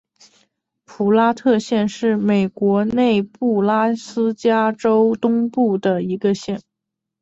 [0.83, 6.59] 普拉特县是美国内布拉斯加州东部的一个县。